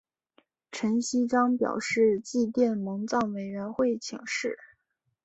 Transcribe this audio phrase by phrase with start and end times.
[0.71, 4.57] 陈锡璋表示即电蒙藏委员会请示。